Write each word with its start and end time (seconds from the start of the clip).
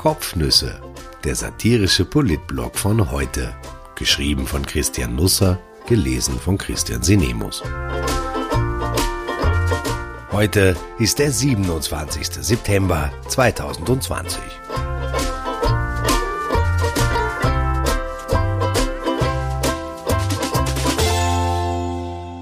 Kopfnüsse, 0.00 0.80
der 1.24 1.34
satirische 1.34 2.06
Politblog 2.06 2.78
von 2.78 3.10
heute. 3.10 3.54
Geschrieben 3.96 4.46
von 4.46 4.64
Christian 4.64 5.14
Nusser, 5.14 5.60
gelesen 5.86 6.40
von 6.40 6.56
Christian 6.56 7.02
Sinemus. 7.02 7.62
Heute 10.32 10.74
ist 10.98 11.18
der 11.18 11.30
27. 11.30 12.28
September 12.30 13.12
2020. 13.28 14.40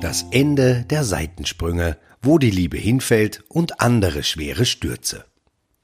Das 0.00 0.26
Ende 0.30 0.84
der 0.88 1.02
Seitensprünge, 1.02 1.98
wo 2.22 2.38
die 2.38 2.52
Liebe 2.52 2.76
hinfällt 2.76 3.42
und 3.48 3.80
andere 3.80 4.22
schwere 4.22 4.64
Stürze. 4.64 5.24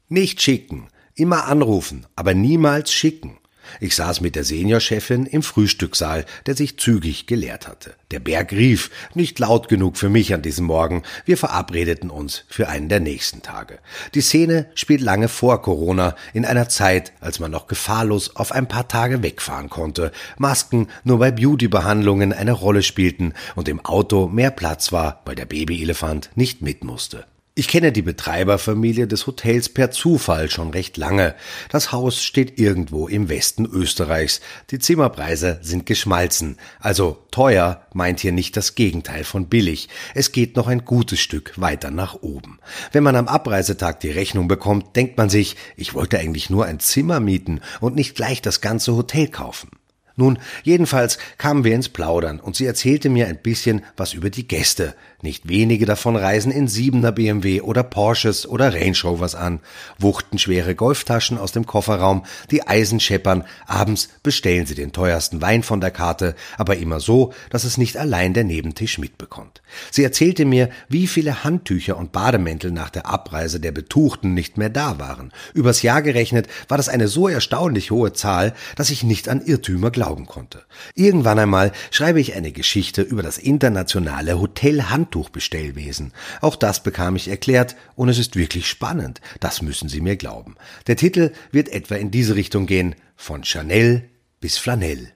Nicht 0.09 0.41
schicken, 0.41 0.87
immer 1.15 1.47
anrufen, 1.47 2.07
aber 2.17 2.35
niemals 2.35 2.93
schicken. 2.93 3.39
Ich 3.81 3.97
saß 3.97 4.21
mit 4.21 4.37
der 4.37 4.45
Seniorchefin 4.45 5.27
im 5.27 5.43
Frühstückssaal, 5.43 6.25
der 6.47 6.57
sich 6.57 6.79
zügig 6.79 7.27
geleert 7.27 7.67
hatte. 7.67 7.95
Der 8.11 8.21
Berg 8.21 8.53
rief, 8.53 8.91
nicht 9.15 9.39
laut 9.39 9.69
genug 9.69 9.97
für 9.97 10.09
mich 10.09 10.35
an 10.35 10.43
diesem 10.43 10.67
Morgen. 10.67 11.03
Wir 11.25 11.37
verabredeten 11.37 12.11
uns 12.11 12.45
für 12.49 12.69
einen 12.69 12.89
der 12.89 13.01
nächsten 13.01 13.43
Tage. 13.43 13.79
Die 14.15 14.21
Szene 14.21 14.67
spielt 14.75 15.01
lange 15.01 15.29
vor 15.29 15.63
Corona, 15.63 16.15
in 16.33 16.45
einer 16.45 16.69
Zeit, 16.69 17.13
als 17.21 17.41
man 17.41 17.51
noch 17.51 17.67
gefahrlos 17.67 18.37
auf 18.37 18.53
ein 18.53 18.69
paar 18.69 18.89
Tage 18.89 19.23
wegfahren 19.23 19.71
konnte, 19.71 20.13
Masken 20.39 20.89
nur 21.03 21.19
bei 21.19 21.31
Beauty-Behandlungen 21.31 22.33
eine 22.33 22.53
Rolle 22.53 22.83
spielten 22.83 23.35
und 23.55 23.69
im 23.69 23.85
Auto 23.85 24.29
mehr 24.29 24.51
Platz 24.51 24.93
war, 24.93 25.23
weil 25.25 25.35
der 25.35 25.47
Babyelefant 25.47 26.31
nicht 26.35 26.63
mit 26.63 26.85
musste. 26.85 27.27
Ich 27.57 27.69
kenne 27.69 27.93
die 27.93 28.03
Betreiberfamilie 28.03 29.07
des 29.07 29.29
Hotels 29.29 29.69
per 29.69 29.93
Zufall 29.93 30.51
schon 30.51 30.71
recht 30.71 30.97
lange. 30.97 31.37
Das 31.69 31.93
Haus 31.93 32.21
steht 32.21 32.59
irgendwo 32.59 33.07
im 33.07 33.29
Westen 33.29 33.65
Österreichs. 33.65 34.41
Die 34.73 34.81
Zimmerpreise 34.81 35.61
sind 35.63 35.87
geschmalzen. 35.87 36.57
Also 36.81 37.25
teuer 37.31 37.87
meint 37.95 38.19
hier 38.19 38.33
nicht 38.33 38.57
das 38.57 38.75
Gegenteil 38.75 39.23
von 39.23 39.47
billig. 39.47 39.89
Es 40.17 40.33
geht 40.33 40.57
noch 40.57 40.67
ein 40.67 40.85
gutes 40.85 41.21
Stück 41.21 41.53
weiter 41.55 41.93
nach 41.93 42.23
oben. 42.23 42.59
Wenn 42.91 43.05
man 43.05 43.15
am 43.15 43.29
Abreisetag 43.29 44.01
die 44.01 44.11
Rechnung 44.11 44.49
bekommt, 44.49 44.97
denkt 44.97 45.17
man 45.17 45.31
sich, 45.31 45.55
ich 45.77 45.95
wollte 45.95 46.19
eigentlich 46.19 46.51
nur 46.51 46.65
ein 46.65 46.81
Zimmer 46.81 47.21
mieten 47.21 47.61
und 47.81 47.95
nicht 47.95 48.17
gleich 48.17 48.43
das 48.43 48.63
ganze 48.63 48.97
Hotel 48.97 49.29
kaufen. 49.29 49.71
Nun, 50.17 50.39
jedenfalls 50.63 51.19
kamen 51.39 51.65
wir 51.65 51.75
ins 51.75 51.89
Plaudern 51.89 52.39
und 52.39 52.55
sie 52.55 52.67
erzählte 52.67 53.09
mir 53.09 53.27
ein 53.27 53.39
bisschen 53.43 53.83
was 53.97 54.13
über 54.13 54.31
die 54.31 54.47
Gäste. 54.47 54.95
Nicht 55.23 55.49
wenige 55.49 55.87
davon 55.87 56.17
reisen 56.17 56.53
in 56.53 56.69
Siebener 56.69 57.11
BMW 57.11 57.63
oder 57.63 57.83
Porsches 57.83 58.47
oder 58.47 58.75
Range 58.75 58.97
Rovers 59.03 59.35
an, 59.35 59.61
wuchten 59.99 60.39
schwere 60.39 60.75
Golftaschen 60.75 61.39
aus 61.39 61.51
dem 61.51 61.67
Kofferraum, 61.67 62.25
die 62.51 62.67
Eisen 62.67 63.01
scheppern, 63.01 63.45
abends 63.67 64.11
bestellen 64.23 64.67
sie 64.67 64.75
den 64.75 64.93
teuersten 64.93 65.41
Wein 65.41 65.63
von 65.63 65.81
der 65.81 65.91
Karte, 65.91 66.37
aber 66.59 66.77
immer 66.77 67.01
so, 67.01 67.33
dass 67.51 67.65
es 67.65 67.79
nicht 67.79 67.97
allein 67.97 68.35
der 68.35 68.45
Nebentisch 68.45 68.99
mitbekommt. 68.99 69.63
Sie 69.91 70.05
erzählte 70.05 70.45
mir, 70.45 70.69
wie 70.89 71.07
viele 71.07 71.43
Handtücher 71.43 71.97
und 71.97 72.13
Bademäntel 72.13 72.71
nach 72.71 72.91
der 72.91 73.07
Abreise 73.07 73.59
der 73.61 73.73
Betuchten 73.73 74.35
nicht 74.35 74.59
mehr 74.59 74.71
da 74.71 74.99
waren. 75.01 75.33
Übers 75.55 75.83
Jahr 75.83 76.03
gerechnet 76.03 76.49
war 76.69 76.77
das 76.77 76.89
eine 76.89 77.09
so 77.09 77.29
erstaunlich 77.29 77.91
hohe 77.91 78.13
Zahl, 78.13 78.55
dass 78.77 78.91
ich 78.91 79.03
nicht 79.03 79.29
an 79.29 79.41
Irrtümer 79.45 79.91
glauben 80.05 80.27
konnte. 80.27 80.63
Irgendwann 80.95 81.39
einmal 81.39 81.73
schreibe 81.91 82.21
ich 82.21 82.35
eine 82.35 82.53
Geschichte 82.53 83.03
über 83.03 83.23
das 83.23 83.39
internationale 83.39 84.39
Hotel 84.39 84.91
Handtuch 84.91 85.25
Handtuchbestellwesen. 85.25 86.13
Auch 86.41 86.57
das 86.57 86.83
bekam 86.83 87.17
ich 87.17 87.29
erklärt 87.29 87.77
und 87.97 88.09
es 88.09 88.19
ist 88.19 88.37
wirklich 88.37 88.69
spannend. 88.69 89.21
Das 89.41 89.63
müssen 89.63 89.89
Sie 89.89 90.01
mir 90.01 90.17
glauben. 90.17 90.57
Der 90.87 90.97
Titel 90.97 91.33
wird 91.53 91.69
etwa 91.69 91.95
in 91.95 92.11
diese 92.11 92.35
Richtung 92.35 92.67
gehen. 92.67 92.95
Von 93.17 93.45
Chanel 93.45 94.11
bis 94.41 94.59
Flanell. 94.59 95.14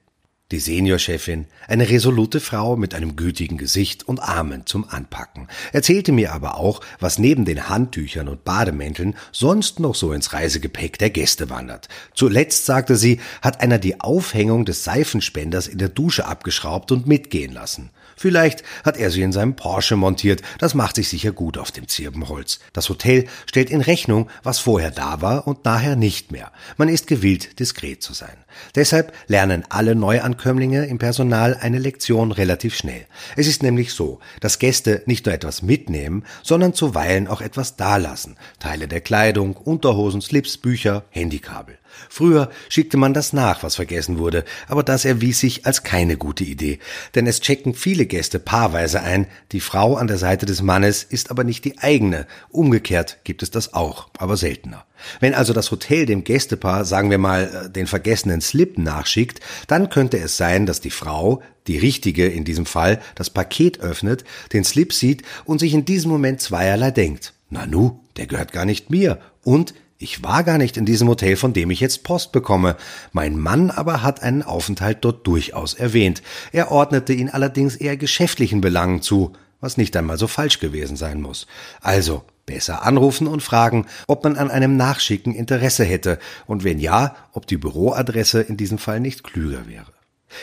Die 0.50 0.60
Seniorchefin, 0.60 1.44
eine 1.66 1.91
resolute 1.91 2.41
Frau 2.41 2.75
mit 2.75 2.94
einem 2.94 3.16
gütigen 3.16 3.59
Gesicht 3.59 4.09
und 4.09 4.19
Armen 4.19 4.64
zum 4.64 4.88
Anpacken, 4.88 5.47
erzählte 5.75 6.10
mir 6.10 6.32
aber 6.32 6.56
auch, 6.56 6.81
was 7.00 7.19
neben 7.19 7.44
den 7.44 7.69
Handtüchern 7.69 8.28
und 8.28 8.44
Bademänteln 8.44 9.14
sonst 9.31 9.78
noch 9.78 9.94
so 9.94 10.14
ins 10.14 10.32
Reisegepäck 10.32 10.98
der 10.98 11.10
Gäste 11.10 11.50
wandert. 11.50 11.88
Zuletzt, 12.14 12.64
sagte 12.64 12.97
sie, 12.97 13.20
hat 13.42 13.60
einer 13.60 13.76
die 13.76 14.00
Aufhängung 14.00 14.64
des 14.64 14.84
Seifenspenders 14.84 15.66
in 15.66 15.76
der 15.76 15.91
Dusche 15.91 16.25
abgeschraubt 16.25 16.92
und 16.92 17.06
mitgehen 17.06 17.53
lassen. 17.53 17.91
Vielleicht 18.16 18.64
hat 18.84 18.97
er 18.97 19.10
sie 19.10 19.22
in 19.22 19.32
seinem 19.32 19.54
Porsche 19.54 19.97
montiert, 19.97 20.42
das 20.58 20.75
macht 20.75 20.97
sich 20.97 21.08
sicher 21.08 21.31
gut 21.31 21.56
auf 21.58 21.70
dem 21.70 21.87
Zirbenholz. 21.87 22.58
Das 22.72 22.88
Hotel 22.88 23.26
stellt 23.44 23.69
in 23.70 23.82
Rechnung, 23.82 24.28
was 24.42 24.58
vorher 24.58 24.91
da 24.91 25.20
war 25.20 25.47
und 25.47 25.64
nachher 25.66 25.94
nicht 25.94 26.32
mehr. 26.32 26.50
Man 26.78 26.88
ist 26.88 27.06
gewillt, 27.06 27.60
diskret 27.60 28.03
zu 28.03 28.14
sein. 28.14 28.37
Deshalb 28.75 29.12
lernen 29.28 29.64
alle 29.69 29.94
Neuankömmlinge 30.38 30.87
im 30.87 30.99
Personal 30.99 31.56
eine 31.60 31.78
Lektion 31.78 32.31
relativ 32.32 32.76
schnell. 32.76 33.06
Es 33.37 33.47
ist 33.49 33.62
nämlich 33.62 33.93
so, 33.93 34.21
dass 34.41 34.59
Gäste 34.59 35.03
nicht 35.06 35.26
nur 35.26 35.34
etwas 35.34 35.62
mitnehmen, 35.62 36.25
sondern 36.43 36.75
zuweilen 36.75 37.26
auch 37.26 37.41
etwas 37.41 37.76
dalassen. 37.76 38.37
Teile 38.60 38.87
der 38.87 39.00
Kleidung, 39.00 39.56
Unterhosen, 39.56 40.21
Slips, 40.21 40.56
Bücher, 40.56 41.04
Handykabel. 41.10 41.76
Früher 42.09 42.50
schickte 42.69 42.97
man 42.97 43.14
das 43.14 43.32
nach, 43.32 43.62
was 43.62 43.76
vergessen 43.76 44.19
wurde, 44.19 44.44
aber 44.66 44.82
das 44.82 45.04
erwies 45.04 45.41
sich 45.41 45.66
als 45.66 45.82
keine 45.82 46.16
gute 46.16 46.44
Idee, 46.44 46.78
denn 47.14 47.26
es 47.26 47.41
checken 47.41 47.75
viele 47.75 48.06
Gäste 48.06 48.38
paarweise 48.38 49.03
ein, 49.03 49.26
die 49.53 49.60
Frau 49.60 49.97
an 49.97 50.06
der 50.06 50.19
Seite 50.19 50.47
des 50.47 50.62
Mannes 50.62 51.03
ist 51.03 51.31
aber 51.31 51.44
nicht 51.44 51.64
die 51.64 51.78
eigene, 51.78 52.26
umgekehrt 52.50 53.19
gibt 53.25 53.42
es 53.42 53.50
das 53.50 53.75
auch, 53.75 54.08
aber 54.19 54.37
seltener. 54.37 54.84
Wenn 55.20 55.34
also 55.34 55.53
das 55.53 55.70
Hotel 55.70 56.06
dem 56.06 56.25
Gästepaar, 56.25 56.84
sagen 56.84 57.10
wir 57.10 57.19
mal, 57.19 57.66
äh, 57.66 57.70
den 57.70 57.87
vergessenen 57.87 58.41
Slip 58.41 58.78
nachschickt, 58.78 59.41
dann 59.66 59.91
könnte 59.91 60.19
es 60.19 60.37
sein, 60.37 60.66
dass 60.66 60.81
die 60.81 60.91
Frau, 60.91 61.42
die 61.66 61.78
richtige 61.78 62.26
in 62.26 62.44
diesem 62.44 62.66
Fall, 62.66 63.00
das 63.14 63.31
Paket 63.31 63.81
öffnet, 63.81 64.25
den 64.53 64.64
Slip 64.64 64.92
sieht 64.92 65.22
und 65.44 65.58
sich 65.60 65.75
in 65.75 65.84
diesem 65.84 66.10
Moment 66.10 66.41
zweierlei 66.41 66.91
denkt. 66.91 67.34
Nanu, 67.50 68.00
der 68.16 68.26
gehört 68.26 68.53
gar 68.53 68.64
nicht 68.64 68.91
mir 68.91 69.19
und 69.42 69.75
ich 69.98 70.22
war 70.22 70.44
gar 70.44 70.59
nicht 70.59 70.76
in 70.76 70.86
diesem 70.86 71.09
Hotel, 71.09 71.36
von 71.36 71.53
dem 71.53 71.70
ich 71.72 71.81
jetzt 71.81 72.04
Post 72.04 72.31
bekomme. 72.31 72.76
Mein 73.12 73.36
Mann 73.36 73.72
aber 73.72 74.03
hat 74.03 74.22
einen 74.22 74.44
Aufenthalt 74.44 74.98
dort 75.00 75.26
durchaus 75.26 75.75
erwähnt. 75.75 76.22
Er 76.53 76.70
ordnete 76.70 77.12
ihn 77.12 77.28
allerdings 77.28 77.75
eher 77.75 77.97
geschäftlichen 77.97 78.60
Belangen 78.60 79.03
zu, 79.03 79.32
was 79.60 79.76
nicht 79.76 79.97
einmal 79.97 80.16
so 80.16 80.28
falsch 80.28 80.60
gewesen 80.60 80.97
sein 80.97 81.20
muss. 81.20 81.48
Also, 81.81 82.22
besser 82.47 82.84
anrufen 82.84 83.26
und 83.26 83.42
fragen, 83.42 83.87
ob 84.06 84.22
man 84.22 84.37
an 84.37 84.53
einem 84.53 84.76
Nachschicken 84.76 85.34
Interesse 85.34 85.84
hätte 85.84 86.20
und 86.47 86.62
wenn 86.62 86.78
ja, 86.78 87.16
ob 87.32 87.48
die 87.48 87.56
Büroadresse 87.56 88.41
in 88.41 88.56
diesem 88.56 88.78
Fall 88.78 89.00
nicht 89.00 89.25
klüger 89.25 89.66
wäre. 89.66 89.97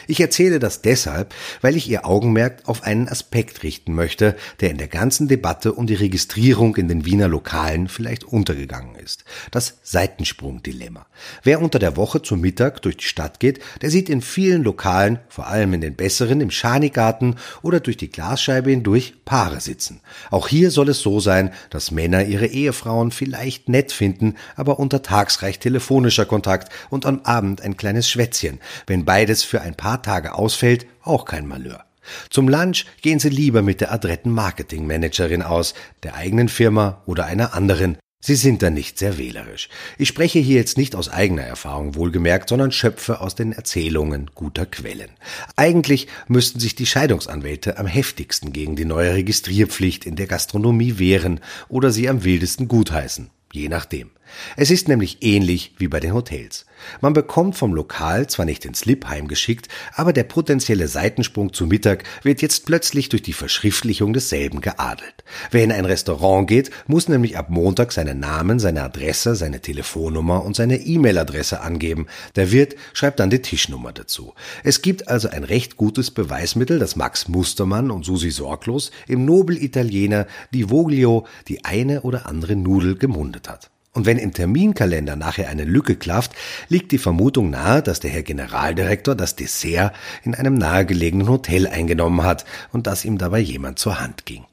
Ich 0.08 0.20
erzähle 0.20 0.60
das 0.60 0.82
deshalb, 0.82 1.34
weil 1.62 1.76
ich 1.76 1.90
Ihr 1.90 2.06
Augenmerk 2.06 2.64
auf 2.66 2.84
einen 2.84 3.08
Aspekt 3.08 3.64
richten 3.64 3.94
möchte, 3.94 4.36
der 4.60 4.72
in 4.72 4.78
der 4.78 4.88
ganzen 4.88 5.28
Debatte 5.28 5.74
um 5.74 5.88
die 5.88 5.96
Registrierung 5.96 6.76
in 6.76 6.88
den 6.88 7.06
Wiener 7.06 7.28
Lokalen 7.28 7.88
vielleicht 7.88 8.24
untergegangen 8.24 8.96
ist. 8.96 9.24
Das 9.52 9.78
Seitensprung-Dilemma. 9.84 11.06
Wer 11.44 11.62
unter 11.62 11.80
der 11.80 11.98
Woche 11.98 12.22
zum 12.22 12.42
Mittag 12.42 12.82
durch 12.82 12.98
die 12.98 13.06
Stadt 13.06 13.40
geht, 13.40 13.60
der 13.82 13.92
sieht 13.92 14.10
in 14.10 14.22
vielen 14.22 14.64
Lokalen, 14.64 15.20
vor 15.28 15.48
allem 15.48 15.74
in 15.74 15.82
den 15.82 15.96
besseren, 15.96 16.42
im 16.42 16.52
Schanigarten 16.52 17.36
oder 17.62 17.80
durch 17.80 17.98
die 17.98 18.10
Glasscheibe 18.10 18.72
hindurch 18.72 19.14
Paare 19.26 19.60
sitzen. 19.60 20.02
Auch 20.32 20.48
hier 20.48 20.72
soll 20.72 20.90
es 20.90 21.00
so 21.00 21.20
sein, 21.20 21.52
dass 21.70 21.92
Männer 21.92 22.26
ihre 22.26 22.48
Ehefrauen 22.48 23.12
vielleicht 23.12 23.70
nett 23.70 23.92
finden, 23.92 24.36
aber 24.56 24.80
untertags 24.80 25.42
reicht 25.42 25.62
telefonischer 25.62 26.26
Kontakt 26.26 26.72
und 26.90 27.06
am 27.06 27.22
Abend 27.24 27.62
ein 27.62 27.78
kleines 27.78 28.10
Schwätzchen, 28.10 28.60
wenn 28.88 29.06
beides 29.06 29.44
für 29.44 29.62
ein 29.62 29.75
paar 29.76 30.02
Tage 30.02 30.34
ausfällt, 30.34 30.86
auch 31.02 31.26
kein 31.26 31.48
Malheur. 31.48 31.86
Zum 32.30 32.48
Lunch 32.48 32.86
gehen 33.02 33.20
Sie 33.20 33.30
lieber 33.30 33.62
mit 33.62 33.82
der 33.82 33.92
adretten 33.92 34.32
Marketingmanagerin 34.32 35.42
aus, 35.42 35.74
der 36.04 36.16
eigenen 36.16 36.50
Firma 36.50 37.02
oder 37.06 37.26
einer 37.26 37.54
anderen. 37.54 37.98
Sie 38.22 38.36
sind 38.36 38.64
da 38.64 38.72
nicht 38.72 38.98
sehr 38.98 39.20
wählerisch. 39.20 39.70
Ich 40.00 40.08
spreche 40.08 40.40
hier 40.40 40.56
jetzt 40.56 40.80
nicht 40.80 40.96
aus 40.96 41.10
eigener 41.10 41.44
Erfahrung 41.44 41.94
wohlgemerkt, 41.94 42.50
sondern 42.50 42.72
schöpfe 42.72 43.22
aus 43.22 43.36
den 43.36 43.52
Erzählungen 43.52 44.32
guter 44.34 44.66
Quellen. 44.66 45.12
Eigentlich 45.56 46.08
müssten 46.28 46.60
sich 46.60 46.74
die 46.74 46.88
Scheidungsanwälte 46.88 47.78
am 47.78 47.86
heftigsten 47.86 48.52
gegen 48.52 48.76
die 48.76 48.86
neue 48.86 49.14
Registrierpflicht 49.14 50.06
in 50.06 50.16
der 50.16 50.26
Gastronomie 50.26 50.98
wehren 50.98 51.40
oder 51.70 51.92
sie 51.92 52.10
am 52.10 52.24
wildesten 52.24 52.68
gutheißen, 52.68 53.30
je 53.54 53.70
nachdem. 53.70 54.10
Es 54.56 54.72
ist 54.72 54.88
nämlich 54.88 55.18
ähnlich 55.22 55.74
wie 55.78 55.88
bei 55.88 56.00
den 56.00 56.14
Hotels. 56.14 56.66
Man 57.02 57.14
bekommt 57.14 57.56
vom 57.56 57.74
Lokal 57.74 58.28
zwar 58.28 58.46
nicht 58.46 58.64
den 58.64 58.74
Slip 58.74 59.08
heimgeschickt, 59.08 59.68
aber 59.94 60.14
der 60.14 60.24
potenzielle 60.24 60.88
Seitensprung 60.88 61.54
zu 61.54 61.66
Mittag 61.66 62.04
wird 62.24 62.42
jetzt 62.42 62.66
plötzlich 62.66 63.10
durch 63.10 63.22
die 63.22 63.34
Verschriftlichung 63.34 64.14
desselben 64.14 64.62
geadelt. 64.62 65.24
Wer 65.52 65.64
in 65.64 65.72
ein 65.72 65.86
Restaurant 65.86 66.48
geht, 66.48 66.72
muss 66.88 67.08
nämlich 67.08 67.38
ab 67.38 67.50
Montag 67.50 67.92
seinen 67.92 68.20
Namen, 68.20 68.60
seine 68.60 68.84
Adresse, 68.84 69.36
seine 69.36 69.62
Telefonnummer 69.62 70.44
und 70.44 70.56
seine 70.56 70.78
E-Mail-Adresse 70.78 71.62
angeben. 71.62 72.08
Der 72.36 72.52
Wirt 72.52 72.76
schreibt 72.94 73.20
dann 73.20 73.30
die 73.30 73.42
Tischnummer 73.42 73.94
dazu. 73.94 74.34
Es 74.64 74.82
gibt 74.82 75.08
also 75.08 75.30
ein 75.30 75.44
recht 75.44 75.78
gutes 75.78 76.12
Beweismittel, 76.12 76.80
dass 76.80 76.96
Max 76.96 77.28
Mustermann 77.28 77.92
und 77.92 78.06
Susi 78.06 78.32
Sorglos 78.32 78.92
im 79.08 79.26
Nobel 79.26 79.62
Italiener 79.62 80.28
die 80.54 80.70
Voglio 80.70 81.26
die 81.48 81.66
eine 81.66 82.02
oder 82.02 82.28
andere 82.28 82.56
Nudel 82.56 82.98
gemundet 82.98 83.50
hat. 83.50 83.70
Und 83.96 84.06
wenn 84.06 84.18
im 84.18 84.34
Terminkalender 84.34 85.16
nachher 85.16 85.48
eine 85.48 85.64
Lücke 85.64 85.96
klafft, 85.96 86.34
liegt 86.68 86.92
die 86.92 86.98
Vermutung 86.98 87.50
nahe, 87.50 87.82
dass 87.82 88.02
der 88.02 88.12
Herr 88.12 88.24
Generaldirektor 88.24 89.16
das 89.16 89.38
Dessert 89.38 89.96
in 90.24 90.36
einem 90.36 90.56
nahegelegenen 90.56 91.30
Hotel 91.30 91.66
eingenommen 91.66 92.24
hat 92.24 92.44
und 92.74 92.88
dass 92.88 93.06
ihm 93.06 93.18
dabei 93.18 93.40
jemand 93.40 93.80
zur 93.80 94.02
Hand 94.02 94.26
ging. 94.26 94.44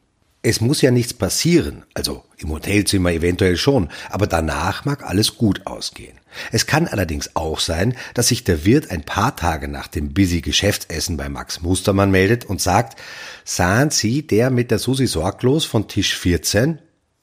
Es 0.42 0.60
muss 0.60 0.80
ja 0.80 0.92
nichts 0.92 1.12
passieren, 1.12 1.82
also 1.92 2.24
im 2.36 2.50
Hotelzimmer 2.50 3.10
eventuell 3.10 3.56
schon, 3.56 3.90
aber 4.10 4.28
danach 4.28 4.84
mag 4.84 5.02
alles 5.02 5.36
gut 5.36 5.66
ausgehen. 5.66 6.16
Es 6.52 6.66
kann 6.66 6.86
allerdings 6.86 7.34
auch 7.34 7.58
sein, 7.58 7.96
dass 8.14 8.28
sich 8.28 8.44
der 8.44 8.64
Wirt 8.64 8.92
ein 8.92 9.02
paar 9.02 9.34
Tage 9.34 9.66
nach 9.66 9.88
dem 9.88 10.14
busy 10.14 10.40
Geschäftsessen 10.40 11.16
bei 11.16 11.28
Max 11.28 11.62
Mustermann 11.62 12.12
meldet 12.12 12.44
und 12.44 12.60
sagt, 12.60 12.96
sahen 13.44 13.90
Sie 13.90 14.24
der 14.24 14.50
mit 14.50 14.70
der 14.70 14.78
Susi 14.78 15.08
Sorglos 15.08 15.64
von 15.64 15.88
Tisch 15.88 16.16
14? 16.16 16.78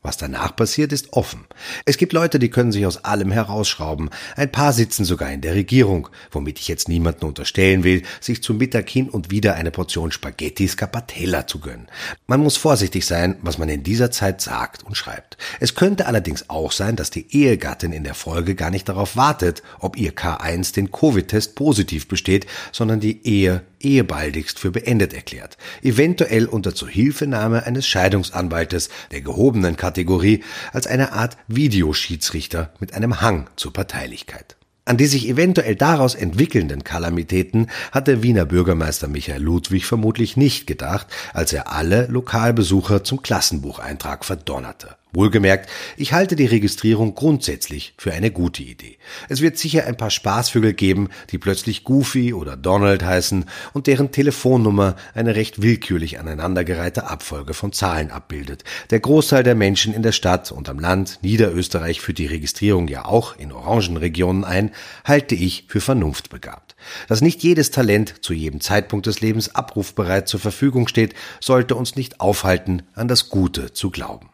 Was 0.09 0.17
danach 0.17 0.56
passiert, 0.56 0.91
ist 0.91 1.13
offen. 1.13 1.45
Es 1.85 1.97
gibt 1.97 2.13
Leute, 2.13 2.39
die 2.39 2.50
können 2.50 2.71
sich 2.71 2.88
aus 2.88 3.06
allem 3.06 3.29
herausschrauben. 3.29 4.09
Ein 4.35 4.51
paar 4.51 4.73
sitzen 4.73 5.06
sogar 5.06 5.31
in 5.31 5.41
der 5.41 5.53
Regierung, 5.53 6.09
womit 6.31 6.57
ich 6.57 6.67
jetzt 6.67 6.89
niemanden 6.89 7.25
unterstellen 7.25 7.83
will, 7.83 8.01
sich 8.19 8.41
zum 8.41 8.57
Mittag 8.57 8.89
hin 8.89 9.07
und 9.07 9.29
wieder 9.29 9.53
eine 9.53 9.69
Portion 9.69 10.11
Spaghetti 10.11 10.67
Scapatella 10.67 11.45
zu 11.45 11.59
gönnen. 11.59 11.89
Man 12.25 12.41
muss 12.41 12.57
vorsichtig 12.57 13.06
sein, 13.06 13.35
was 13.44 13.59
man 13.59 13.69
in 13.69 13.83
dieser 13.83 14.09
Zeit 14.09 14.41
sagt 14.41 14.81
und 14.81 14.97
schreibt. 14.97 15.38
Es 15.59 15.75
könnte 15.75 16.07
allerdings 16.07 16.50
auch 16.50 16.71
sein, 16.71 16.95
dass 16.95 17.11
die 17.11 17.27
Ehegattin 17.31 17.94
in 17.94 18.03
der 18.03 18.15
Folge 18.15 18.56
gar 18.56 18.71
nicht 18.71 18.89
darauf 18.89 19.15
wartet, 19.15 19.61
ob 19.79 19.95
ihr 19.95 20.15
K1 20.15 20.73
den 20.73 20.91
Covid-Test 20.91 21.53
positiv 21.53 22.07
besteht, 22.07 22.47
sondern 22.71 23.00
die 23.00 23.27
Ehe 23.27 23.61
ehebaldigst 23.80 24.60
für 24.60 24.72
beendet 24.72 25.14
erklärt, 25.14 25.58
eventuell 25.81 26.46
unter 26.46 26.76
Zuhilfenahme 26.76 27.66
eines 27.66 27.88
Scheidungsanwaltes 27.88 28.90
der 29.12 29.22
gehobenen 29.22 29.78
Kategorie 29.78 30.44
als 30.74 30.88
eine 30.88 31.14
Art 31.14 31.38
Videoschiedsrichter 31.48 32.74
mit 32.80 32.94
einem 32.94 33.22
Hang 33.22 33.50
zur 33.56 33.74
Parteilichkeit. 33.74 34.56
An 34.90 34.98
die 34.98 35.06
sich 35.06 35.28
eventuell 35.30 35.76
daraus 35.76 36.16
entwickelnden 36.16 36.84
Kalamitäten 36.84 37.68
hat 37.92 38.08
der 38.08 38.24
Wiener 38.24 38.46
Bürgermeister 38.46 39.08
Michael 39.08 39.44
Ludwig 39.44 39.86
vermutlich 39.86 40.36
nicht 40.36 40.66
gedacht, 40.66 41.06
als 41.31 41.54
er 41.54 41.72
alle 41.72 42.08
Lokalbesucher 42.08 43.04
zum 43.04 43.22
Klassenbucheintrag 43.22 44.26
verdonnerte. 44.26 44.96
Wohlgemerkt, 45.11 45.69
ich 45.97 46.13
halte 46.13 46.35
die 46.35 46.45
Registrierung 46.45 47.15
grundsätzlich 47.15 47.95
für 47.97 48.13
eine 48.13 48.29
gute 48.29 48.61
Idee. 48.61 48.97
Es 49.27 49.41
wird 49.41 49.57
sicher 49.57 49.88
ein 49.88 49.97
paar 49.97 50.11
Spaßvögel 50.11 50.73
geben, 50.73 51.09
die 51.31 51.39
plötzlich 51.39 51.83
Goofy 51.83 52.31
oder 52.31 52.56
Donald 52.56 53.03
heißen 53.03 53.45
und 53.73 53.88
deren 53.88 54.11
Telefonnummer 54.11 54.95
eine 55.15 55.35
recht 55.35 55.63
willkürlich 55.63 56.19
aneinandergereihte 56.19 57.09
Abfolge 57.09 57.56
von 57.56 57.73
Zahlen 57.73 58.11
abbildet. 58.11 58.63
Der 58.91 59.00
Großteil 59.00 59.41
der 59.41 59.56
Menschen 59.56 59.95
in 59.95 60.03
der 60.03 60.11
Stadt 60.11 60.51
und 60.51 60.69
am 60.69 60.77
Land, 60.77 61.17
Niederösterreich 61.23 62.01
führt 62.01 62.19
die 62.19 62.27
Registrierung 62.27 62.88
ja 62.88 63.06
auch 63.06 63.35
in 63.35 63.51
Orangenregionen 63.51 64.44
ein, 64.44 64.69
halte 65.06 65.33
ich 65.33 65.65
für 65.69 65.81
vernunftbegabt. 65.81 66.75
Dass 67.07 67.21
nicht 67.21 67.41
jedes 67.41 67.71
Talent 67.71 68.13
zu 68.21 68.33
jedem 68.33 68.61
Zeitpunkt 68.61 69.07
des 69.07 69.21
Lebens 69.21 69.56
abrufbereit 69.56 70.27
zur 70.27 70.39
Verfügung 70.39 70.88
steht, 70.88 71.15
sollte 71.39 71.73
uns 71.73 71.95
nicht 71.95 72.21
aufhalten, 72.21 72.83
an 72.94 73.07
das 73.07 73.29
Gute 73.29 73.73
zu 73.73 73.89
glauben. 73.89 74.29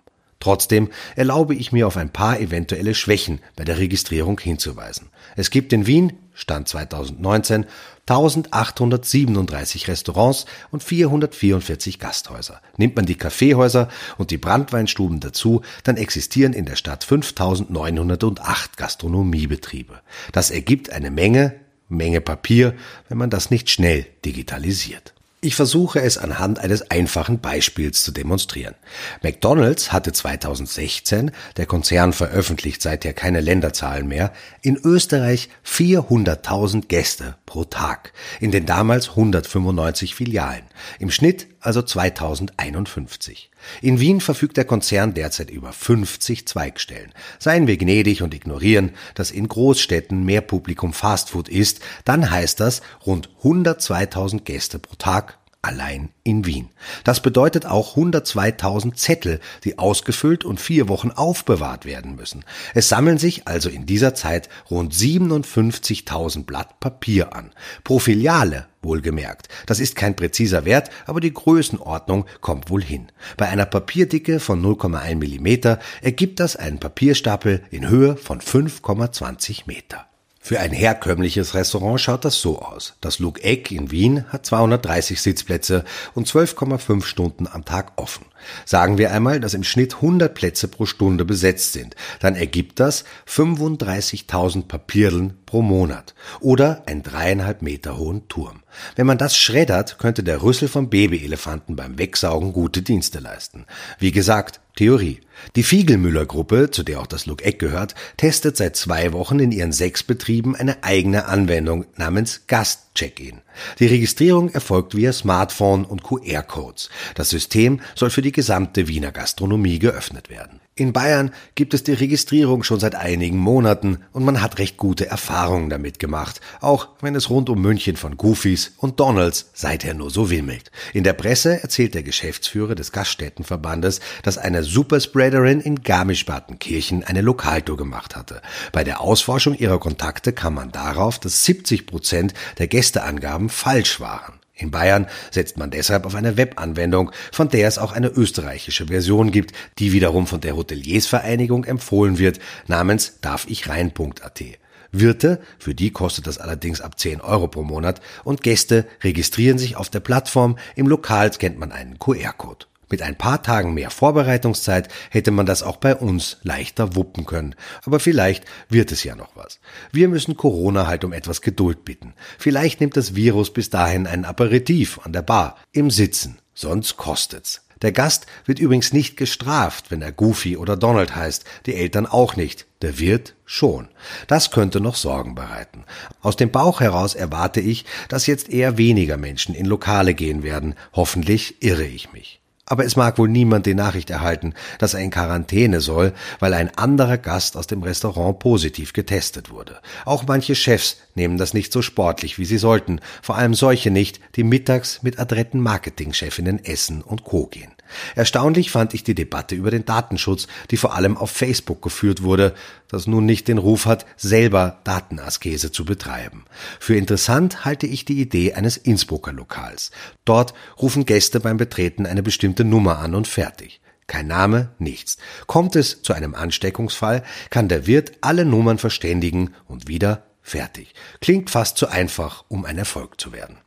Trotzdem 0.45 0.89
erlaube 1.15 1.55
ich 1.55 1.71
mir 1.71 1.87
auf 1.87 1.97
ein 1.97 2.11
paar 2.11 2.39
eventuelle 2.39 2.93
Schwächen 2.93 3.39
bei 3.55 3.63
der 3.63 3.79
Registrierung 3.79 4.39
hinzuweisen. 4.39 5.09
Es 5.35 5.49
gibt 5.49 5.73
in 5.73 5.87
Wien, 5.87 6.13
Stand 6.35 6.67
2019, 6.67 7.65
1837 8.05 9.87
Restaurants 9.87 10.45
und 10.69 10.83
444 10.83 11.97
Gasthäuser. 11.97 12.61
Nimmt 12.77 12.95
man 12.95 13.07
die 13.07 13.15
Kaffeehäuser 13.15 13.89
und 14.19 14.29
die 14.29 14.37
Brandweinstuben 14.37 15.19
dazu, 15.19 15.63
dann 15.83 15.97
existieren 15.97 16.53
in 16.53 16.65
der 16.65 16.75
Stadt 16.75 17.03
5908 17.03 18.77
Gastronomiebetriebe. 18.77 19.99
Das 20.31 20.51
ergibt 20.51 20.91
eine 20.91 21.09
Menge, 21.09 21.55
Menge 21.89 22.21
Papier, 22.21 22.75
wenn 23.09 23.17
man 23.17 23.31
das 23.31 23.49
nicht 23.49 23.71
schnell 23.71 24.05
digitalisiert. 24.23 25.14
Ich 25.45 25.55
versuche 25.55 26.01
es 26.01 26.17
anhand 26.17 26.57
eines 26.57 26.89
einfachen 26.89 27.39
Beispiels 27.39 28.03
zu 28.03 28.11
demonstrieren. 28.11 28.73
McDonald's 29.21 29.91
hatte 29.91 30.11
2016, 30.11 31.29
der 31.57 31.67
Konzern 31.67 32.13
veröffentlicht 32.13 32.81
seither 32.81 33.13
keine 33.13 33.41
Länderzahlen 33.41 34.07
mehr, 34.07 34.33
in 34.63 34.75
Österreich 34.75 35.49
400.000 35.63 36.87
Gäste 36.87 37.35
pro 37.45 37.63
Tag 37.63 38.11
in 38.39 38.49
den 38.49 38.65
damals 38.65 39.09
195 39.09 40.15
Filialen. 40.15 40.63
Im 40.97 41.11
Schnitt 41.11 41.45
also 41.59 41.81
2051. 41.81 43.49
In 43.81 43.99
Wien 43.99 44.21
verfügt 44.21 44.57
der 44.57 44.65
Konzern 44.65 45.13
derzeit 45.13 45.49
über 45.49 45.73
50 45.73 46.47
Zweigstellen. 46.47 47.11
Seien 47.39 47.67
wir 47.67 47.77
gnädig 47.77 48.21
und 48.21 48.33
ignorieren, 48.33 48.91
dass 49.15 49.31
in 49.31 49.47
Großstädten 49.47 50.23
mehr 50.23 50.41
Publikum 50.41 50.93
Fastfood 50.93 51.49
ist, 51.49 51.79
dann 52.03 52.29
heißt 52.29 52.59
das 52.59 52.81
rund 53.05 53.29
102.000 53.43 54.41
Gäste 54.41 54.79
pro 54.79 54.95
Tag 54.95 55.34
allein 55.65 56.09
in 56.23 56.45
Wien. 56.45 56.69
Das 57.03 57.19
bedeutet 57.21 57.65
auch 57.65 57.97
102.000 57.97 58.93
Zettel, 58.95 59.39
die 59.63 59.79
ausgefüllt 59.79 60.45
und 60.45 60.59
vier 60.59 60.87
Wochen 60.87 61.11
aufbewahrt 61.11 61.85
werden 61.85 62.15
müssen. 62.15 62.45
Es 62.73 62.87
sammeln 62.87 63.17
sich 63.17 63.47
also 63.47 63.69
in 63.69 63.85
dieser 63.85 64.13
Zeit 64.13 64.47
rund 64.69 64.93
57.000 64.93 66.45
Blatt 66.45 66.79
Papier 66.79 67.35
an. 67.35 67.51
Pro 67.83 67.99
Filiale 67.99 68.67
wohlgemerkt. 68.81 69.49
Das 69.65 69.79
ist 69.79 69.95
kein 69.95 70.15
präziser 70.15 70.65
Wert, 70.65 70.91
aber 71.07 71.19
die 71.19 71.33
Größenordnung 71.33 72.25
kommt 72.41 72.69
wohl 72.69 72.83
hin. 72.83 73.07
Bei 73.35 73.49
einer 73.49 73.65
Papierdicke 73.65 74.39
von 74.39 74.63
0,1 74.63 75.15
Millimeter 75.15 75.79
ergibt 76.01 76.39
das 76.39 76.55
einen 76.55 76.79
Papierstapel 76.79 77.63
in 77.71 77.89
Höhe 77.89 78.15
von 78.15 78.39
5,20 78.39 79.63
Meter. 79.65 80.05
Für 80.45 80.59
ein 80.59 80.73
herkömmliches 80.73 81.55
Restaurant 81.55 81.99
schaut 81.99 82.23
das 82.23 82.39
so 82.39 82.59
aus. 82.59 82.93
Das 83.01 83.17
Look 83.17 83.43
Egg 83.43 83.73
in 83.73 83.89
Wien 83.89 84.25
hat 84.29 84.45
230 84.45 85.19
Sitzplätze 85.19 85.83
und 86.13 86.27
12,5 86.27 87.03
Stunden 87.03 87.47
am 87.47 87.65
Tag 87.65 87.93
offen. 87.95 88.27
Sagen 88.65 88.97
wir 88.97 89.11
einmal, 89.11 89.39
dass 89.39 89.53
im 89.53 89.63
Schnitt 89.63 89.95
100 89.95 90.33
Plätze 90.33 90.67
pro 90.67 90.85
Stunde 90.85 91.25
besetzt 91.25 91.73
sind. 91.73 91.95
Dann 92.19 92.35
ergibt 92.35 92.79
das 92.79 93.05
35.000 93.27 94.67
Papierlen 94.67 95.33
pro 95.45 95.61
Monat 95.61 96.15
oder 96.39 96.83
einen 96.85 97.03
dreieinhalb 97.03 97.61
Meter 97.61 97.97
hohen 97.97 98.27
Turm. 98.27 98.63
Wenn 98.95 99.07
man 99.07 99.17
das 99.17 99.37
schreddert, 99.37 99.97
könnte 99.99 100.23
der 100.23 100.41
Rüssel 100.41 100.67
vom 100.67 100.89
Babyelefanten 100.89 101.75
beim 101.75 101.97
Wegsaugen 101.97 102.53
gute 102.53 102.81
Dienste 102.81 103.19
leisten. 103.19 103.65
Wie 103.99 104.11
gesagt, 104.11 104.59
Theorie. 104.75 105.21
Die 105.55 105.63
Fiegelmüller-Gruppe, 105.63 106.69
zu 106.69 106.83
der 106.83 106.99
auch 106.99 107.07
das 107.07 107.25
Look 107.25 107.45
Eck 107.45 107.59
gehört, 107.59 107.95
testet 108.17 108.57
seit 108.57 108.75
zwei 108.75 109.13
Wochen 109.13 109.39
in 109.39 109.53
ihren 109.53 109.71
sechs 109.71 110.03
Betrieben 110.03 110.55
eine 110.55 110.83
eigene 110.83 111.25
Anwendung 111.25 111.85
namens 111.95 112.41
Gast-Check-In. 112.47 113.39
Die 113.79 113.85
Registrierung 113.85 114.49
erfolgt 114.49 114.95
via 114.95 115.13
Smartphone 115.13 115.85
und 115.85 116.03
QR-Codes. 116.03 116.89
Das 117.15 117.29
System 117.29 117.79
soll 117.95 118.09
für 118.09 118.21
die 118.21 118.33
gesamte 118.35 118.87
Wiener 118.87 119.11
Gastronomie 119.11 119.79
geöffnet 119.79 120.29
werden. 120.29 120.59
In 120.75 120.91
Bayern 120.91 121.31
gibt 121.55 121.73
es 121.73 121.83
die 121.83 121.93
Registrierung 121.93 122.63
schon 122.63 122.81
seit 122.81 122.95
einigen 122.95 123.37
Monaten 123.37 123.99
und 124.11 124.25
man 124.25 124.41
hat 124.41 124.59
recht 124.59 124.75
gute 124.75 125.07
Erfahrungen 125.07 125.69
damit 125.69 125.99
gemacht, 125.99 126.41
auch 126.59 126.89
wenn 126.99 127.15
es 127.15 127.29
rund 127.29 127.49
um 127.49 127.61
München 127.61 127.95
von 127.95 128.17
Goofies 128.17 128.73
und 128.77 128.99
Donalds 128.99 129.51
seither 129.53 129.93
nur 129.93 130.11
so 130.11 130.29
wimmelt. 130.29 130.71
In 130.93 131.05
der 131.05 131.13
Presse 131.13 131.63
erzählt 131.63 131.93
der 131.93 132.03
Geschäftsführer 132.03 132.75
des 132.75 132.91
Gaststättenverbandes, 132.91 134.01
dass 134.21 134.37
eine 134.37 134.63
Superspreaderin 134.63 135.61
in 135.61 135.81
Garmisch-Partenkirchen 135.81 137.05
eine 137.05 137.21
Lokaltour 137.21 137.77
gemacht 137.77 138.17
hatte. 138.17 138.41
Bei 138.73 138.83
der 138.83 138.99
Ausforschung 138.99 139.55
ihrer 139.55 139.79
Kontakte 139.79 140.33
kam 140.33 140.55
man 140.55 140.73
darauf, 140.73 141.19
dass 141.19 141.45
70 141.45 141.87
Prozent 141.87 142.33
der 142.57 142.67
Gästeangaben 142.67 143.47
falsch 143.47 144.01
waren. 144.01 144.41
In 144.55 144.71
Bayern 144.71 145.07
setzt 145.31 145.57
man 145.57 145.69
deshalb 145.69 146.05
auf 146.05 146.15
eine 146.15 146.37
Webanwendung, 146.37 147.11
von 147.31 147.49
der 147.49 147.67
es 147.67 147.77
auch 147.77 147.91
eine 147.91 148.07
österreichische 148.07 148.87
Version 148.87 149.31
gibt, 149.31 149.51
die 149.79 149.91
wiederum 149.91 150.27
von 150.27 150.39
der 150.39 150.55
Hoteliersvereinigung 150.55 151.65
empfohlen 151.65 152.17
wird, 152.17 152.39
namens 152.67 153.19
darfichrein.at. 153.21 154.43
Wirte, 154.91 155.41
für 155.59 155.75
die 155.75 155.91
kostet 155.91 156.25
das 156.25 156.37
allerdings 156.37 156.79
ab 156.79 156.97
10 156.97 157.19
Euro 157.19 157.49
pro 157.49 157.63
Monat, 157.63 157.99
und 158.23 158.43
Gäste 158.43 158.87
registrieren 159.03 159.57
sich 159.57 159.75
auf 159.75 159.89
der 159.89 159.99
Plattform, 159.99 160.57
im 160.75 160.87
Lokal 160.87 161.33
scannt 161.33 161.59
man 161.59 161.73
einen 161.73 161.99
QR-Code. 161.99 162.65
Mit 162.89 163.01
ein 163.01 163.17
paar 163.17 163.41
Tagen 163.41 163.73
mehr 163.73 163.89
Vorbereitungszeit 163.89 164.89
hätte 165.09 165.31
man 165.31 165.45
das 165.45 165.63
auch 165.63 165.77
bei 165.77 165.95
uns 165.95 166.37
leichter 166.43 166.95
wuppen 166.95 167.25
können. 167.25 167.55
Aber 167.83 167.99
vielleicht 167.99 168.45
wird 168.69 168.91
es 168.91 169.03
ja 169.03 169.15
noch 169.15 169.35
was. 169.35 169.59
Wir 169.91 170.07
müssen 170.07 170.37
Corona 170.37 170.87
halt 170.87 171.03
um 171.03 171.13
etwas 171.13 171.41
Geduld 171.41 171.85
bitten. 171.85 172.13
Vielleicht 172.37 172.81
nimmt 172.81 172.95
das 172.97 173.15
Virus 173.15 173.51
bis 173.51 173.69
dahin 173.69 174.07
ein 174.07 174.25
Aperitif 174.25 174.99
an 175.03 175.13
der 175.13 175.23
Bar, 175.23 175.57
im 175.71 175.89
Sitzen. 175.89 176.37
Sonst 176.53 176.97
kostet's. 176.97 177.65
Der 177.81 177.91
Gast 177.91 178.25
wird 178.45 178.59
übrigens 178.59 178.93
nicht 178.93 179.17
gestraft, 179.17 179.91
wenn 179.91 180.01
er 180.01 180.11
Goofy 180.11 180.55
oder 180.55 180.77
Donald 180.77 181.15
heißt, 181.15 181.43
die 181.65 181.75
Eltern 181.75 182.05
auch 182.05 182.35
nicht, 182.35 182.65
der 182.81 182.99
Wirt 182.99 183.35
schon. 183.45 183.89
Das 184.27 184.51
könnte 184.51 184.79
noch 184.79 184.95
Sorgen 184.95 185.35
bereiten. 185.35 185.83
Aus 186.21 186.37
dem 186.37 186.51
Bauch 186.51 186.79
heraus 186.79 187.15
erwarte 187.15 187.59
ich, 187.59 187.85
dass 188.07 188.27
jetzt 188.27 188.49
eher 188.49 188.77
weniger 188.77 189.17
Menschen 189.17 189.53
in 189.53 189.65
Lokale 189.65 190.13
gehen 190.13 190.41
werden. 190.41 190.75
Hoffentlich 190.93 191.61
irre 191.61 191.83
ich 191.83 192.13
mich. 192.13 192.39
Aber 192.65 192.83
es 192.83 192.95
mag 192.95 193.19
wohl 193.19 193.29
niemand 193.29 193.67
die 193.67 193.75
Nachricht 193.75 194.09
erhalten, 194.09 194.55
dass 194.79 194.95
er 194.95 195.01
in 195.01 195.11
Quarantäne 195.11 195.81
soll, 195.81 196.13
weil 196.39 196.53
ein 196.53 196.75
anderer 196.75 197.19
Gast 197.19 197.57
aus 197.57 197.67
dem 197.67 197.83
Restaurant 197.83 198.39
positiv 198.39 198.93
getestet 198.93 199.51
wurde. 199.51 199.79
Auch 200.03 200.23
manche 200.27 200.55
Chefs 200.55 200.97
nehmen 201.13 201.37
das 201.37 201.53
nicht 201.53 201.71
so 201.71 201.83
sportlich, 201.83 202.39
wie 202.39 202.45
sie 202.45 202.57
sollten, 202.57 203.01
vor 203.21 203.37
allem 203.37 203.53
solche 203.53 203.91
nicht, 203.91 204.19
die 204.35 204.43
mittags 204.43 205.03
mit 205.03 205.19
adretten 205.19 205.61
Marketingchefinnen 205.61 206.63
essen 206.65 207.03
und 207.03 207.23
Co. 207.23 207.45
gehen. 207.45 207.74
Erstaunlich 208.15 208.71
fand 208.71 208.93
ich 208.93 209.03
die 209.03 209.15
Debatte 209.15 209.55
über 209.55 209.71
den 209.71 209.85
Datenschutz, 209.85 210.47
die 210.71 210.77
vor 210.77 210.95
allem 210.95 211.17
auf 211.17 211.31
Facebook 211.31 211.81
geführt 211.81 212.23
wurde, 212.23 212.53
das 212.87 213.07
nun 213.07 213.25
nicht 213.25 213.47
den 213.47 213.57
Ruf 213.57 213.85
hat, 213.85 214.05
selber 214.17 214.79
Datenaskese 214.83 215.71
zu 215.71 215.85
betreiben. 215.85 216.45
Für 216.79 216.95
interessant 216.95 217.65
halte 217.65 217.87
ich 217.87 218.05
die 218.05 218.19
Idee 218.19 218.53
eines 218.53 218.77
Innsbrucker 218.77 219.33
Lokals. 219.33 219.91
Dort 220.25 220.53
rufen 220.81 221.05
Gäste 221.05 221.39
beim 221.39 221.57
Betreten 221.57 222.05
eine 222.05 222.23
bestimmte 222.23 222.63
Nummer 222.63 222.99
an 222.99 223.15
und 223.15 223.27
fertig. 223.27 223.81
Kein 224.07 224.27
Name, 224.27 224.69
nichts. 224.77 225.17
Kommt 225.47 225.75
es 225.75 226.03
zu 226.03 226.13
einem 226.13 226.35
Ansteckungsfall, 226.35 227.23
kann 227.49 227.67
der 227.67 227.87
Wirt 227.87 228.11
alle 228.21 228.45
Nummern 228.45 228.77
verständigen 228.77 229.55
und 229.67 229.87
wieder 229.87 230.25
fertig. 230.41 230.93
Klingt 231.21 231.49
fast 231.49 231.77
zu 231.77 231.87
einfach, 231.87 232.45
um 232.47 232.65
ein 232.65 232.77
Erfolg 232.77 233.19
zu 233.19 233.31
werden. 233.31 233.57